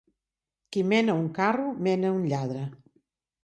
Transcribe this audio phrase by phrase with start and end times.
[0.75, 2.69] Qui mena un carro mena un lladre.